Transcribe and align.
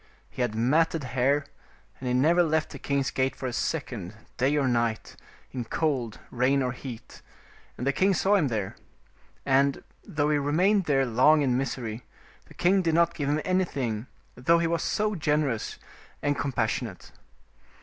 He 0.31 0.41
had 0.41 0.55
matted 0.55 1.03
hair, 1.03 1.45
and 1.99 2.07
he 2.07 2.13
never 2.15 2.41
left 2.41 2.71
the 2.71 2.79
king's 2.79 3.11
gate 3.11 3.35
for 3.35 3.45
a 3.45 3.53
second, 3.53 4.15
day 4.37 4.57
or 4.57 4.67
night, 4.67 5.15
in 5.51 5.63
cold, 5.63 6.17
rain, 6.31 6.63
or 6.63 6.71
heat, 6.71 7.21
and 7.77 7.85
the 7.85 7.93
king 7.93 8.15
saw 8.15 8.33
him 8.33 8.47
there. 8.47 8.75
And, 9.45 9.83
though 10.03 10.31
he 10.31 10.39
remained 10.39 10.85
there 10.85 11.05
long 11.05 11.43
in 11.43 11.55
misery, 11.55 12.03
the 12.47 12.55
king 12.55 12.81
did 12.81 12.95
not 12.95 13.13
give 13.13 13.29
him 13.29 13.41
anything, 13.45 14.07
though 14.33 14.57
he 14.57 14.65
was 14.65 14.81
generous 15.19 15.77
and 16.23 16.35
compas 16.35 16.71
sionate. 16.71 17.11